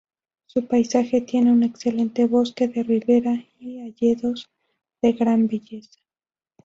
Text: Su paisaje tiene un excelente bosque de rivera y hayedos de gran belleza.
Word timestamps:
Su 0.47 0.65
paisaje 0.65 1.21
tiene 1.21 1.51
un 1.51 1.61
excelente 1.61 2.25
bosque 2.25 2.67
de 2.67 2.81
rivera 2.81 3.45
y 3.59 3.81
hayedos 3.81 4.49
de 4.99 5.13
gran 5.13 5.45
belleza. 5.47 5.99